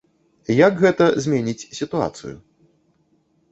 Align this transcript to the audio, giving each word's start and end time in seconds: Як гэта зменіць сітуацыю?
Як 0.67 0.73
гэта 0.85 1.05
зменіць 1.27 1.67
сітуацыю? 1.81 2.35